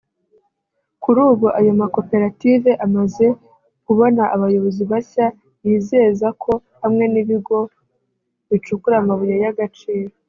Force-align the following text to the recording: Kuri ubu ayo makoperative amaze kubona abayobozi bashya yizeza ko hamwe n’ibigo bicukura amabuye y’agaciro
Kuri 1.01 1.19
ubu 1.29 1.47
ayo 1.59 1.71
makoperative 1.81 2.69
amaze 2.85 3.25
kubona 3.85 4.21
abayobozi 4.35 4.83
bashya 4.91 5.25
yizeza 5.65 6.27
ko 6.43 6.51
hamwe 6.81 7.05
n’ibigo 7.13 7.57
bicukura 8.49 8.95
amabuye 8.99 9.35
y’agaciro 9.43 10.13